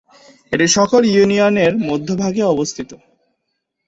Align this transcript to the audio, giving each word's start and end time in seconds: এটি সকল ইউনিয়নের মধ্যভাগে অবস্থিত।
এটি 0.51 0.65
সকল 0.67 1.01
ইউনিয়নের 1.05 1.73
মধ্যভাগে 1.89 2.43
অবস্থিত। 2.45 2.91